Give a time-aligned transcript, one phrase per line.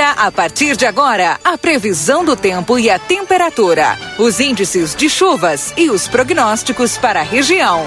[0.00, 5.10] Confira a partir de agora a previsão do tempo e a temperatura, os índices de
[5.10, 7.84] chuvas e os prognósticos para a região.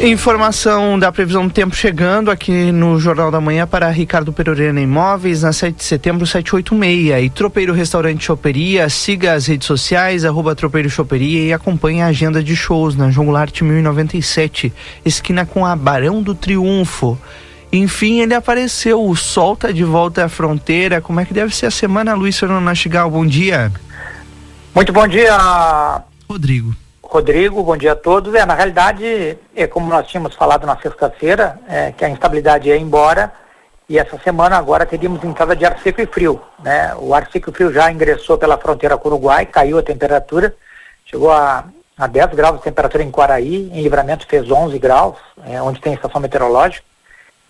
[0.00, 5.42] Informação da previsão do tempo chegando aqui no Jornal da Manhã para Ricardo Perurena Imóveis,
[5.42, 7.24] na 7 de setembro, 786.
[7.26, 12.42] E Tropeiro Restaurante Choperia, siga as redes sociais, arroba Tropeiro Choperia e acompanhe a agenda
[12.42, 14.72] de shows na João Goulart 1097,
[15.04, 17.18] esquina com a Barão do Triunfo.
[17.72, 21.00] Enfim, ele apareceu, o sol tá de volta à fronteira.
[21.00, 23.10] Como é que deve ser a semana, Luiz Fernando Nastigal?
[23.10, 23.72] Bom dia.
[24.74, 25.36] Muito bom dia,
[26.28, 26.74] Rodrigo.
[27.02, 28.34] Rodrigo, bom dia a todos.
[28.34, 32.76] É, na realidade, é como nós tínhamos falado na sexta-feira, é, que a instabilidade ia
[32.76, 33.32] embora
[33.88, 36.40] e essa semana agora teríamos entrada de ar seco e frio.
[36.62, 36.94] Né?
[36.98, 40.54] O ar seco e frio já ingressou pela fronteira com o Uruguai, caiu a temperatura,
[41.04, 41.64] chegou a,
[41.98, 45.92] a 10 graus de temperatura em Quaraí, em Livramento fez 11 graus, é, onde tem
[45.92, 46.91] estação meteorológica.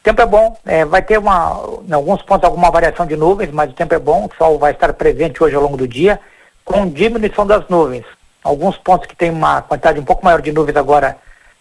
[0.02, 3.70] Tempo é bom, é, vai ter uma, em alguns pontos alguma variação de nuvens, mas
[3.70, 6.18] o tempo é bom, o sol vai estar presente hoje ao longo do dia,
[6.64, 8.04] com diminuição das nuvens
[8.42, 11.16] alguns pontos que tem uma quantidade um pouco maior de nuvens agora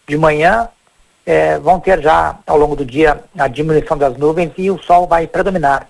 [0.08, 0.68] de manhã,
[1.26, 5.08] é, vão ter já ao longo do dia a diminuição das nuvens e o sol
[5.08, 5.88] vai predominar.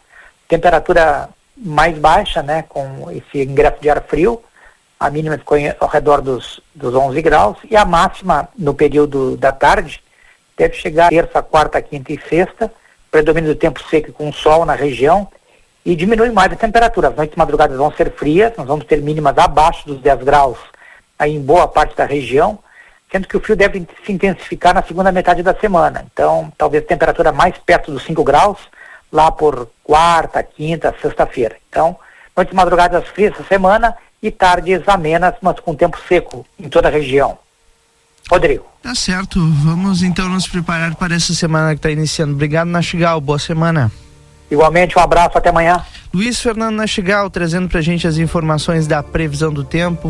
[0.47, 4.41] Temperatura mais baixa, né, com esse ingresso de ar frio,
[4.99, 9.51] a mínima ficou ao redor dos, dos 11 graus e a máxima no período da
[9.51, 10.03] tarde
[10.61, 12.71] deve chegar terça, quarta, quinta e sexta,
[13.09, 15.27] predomínio do tempo seco com sol na região
[15.83, 17.07] e diminui mais a temperatura.
[17.07, 20.59] As noites madrugadas vão ser frias, nós vamos ter mínimas abaixo dos 10 graus
[21.17, 22.59] aí em boa parte da região,
[23.11, 26.05] sendo que o frio deve se intensificar na segunda metade da semana.
[26.13, 28.57] Então, talvez temperatura mais perto dos 5 graus,
[29.11, 31.55] lá por quarta, quinta, sexta-feira.
[31.69, 31.97] Então,
[32.35, 36.91] noites madrugadas frias essa semana e tardes amenas, mas com tempo seco em toda a
[36.91, 37.37] região.
[38.29, 38.65] Rodrigo.
[38.81, 39.39] Tá certo.
[39.63, 42.33] Vamos então nos preparar para essa semana que está iniciando.
[42.33, 43.21] Obrigado, Nastigal.
[43.21, 43.91] Boa semana.
[44.49, 45.37] Igualmente, um abraço.
[45.37, 45.83] Até amanhã.
[46.13, 50.09] Luiz Fernando Nastigal trazendo para a gente as informações da previsão do tempo.